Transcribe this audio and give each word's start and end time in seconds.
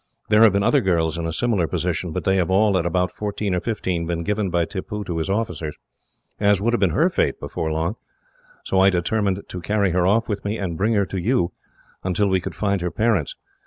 There 0.29 0.41
have 0.41 0.51
been 0.53 0.63
other 0.63 0.81
girls, 0.81 1.15
in 1.19 1.27
a 1.27 1.31
similar 1.31 1.67
position, 1.67 2.11
but 2.11 2.23
they 2.23 2.37
have 2.37 2.49
all, 2.49 2.75
at 2.75 2.87
about 2.87 3.11
fourteen 3.11 3.53
or 3.53 3.59
fifteen, 3.59 4.07
been 4.07 4.23
given 4.23 4.49
by 4.49 4.65
Tippoo 4.65 5.03
to 5.03 5.17
his 5.19 5.29
officers; 5.29 5.77
as 6.39 6.59
would 6.59 6.73
have 6.73 6.79
been 6.79 6.89
her 6.89 7.07
fate, 7.07 7.39
before 7.39 7.71
long, 7.71 7.97
so 8.63 8.79
I 8.79 8.89
determined 8.89 9.43
to 9.47 9.61
carry 9.61 9.91
her 9.91 10.07
off 10.07 10.27
with 10.27 10.43
me, 10.43 10.57
and 10.57 10.75
bring 10.75 10.93
her 10.93 11.05
to 11.05 11.19
you, 11.21 11.51
until 12.03 12.27
we 12.29 12.41
could 12.41 12.55
find 12.55 12.81
her 12.81 12.89
parents. 12.89 13.35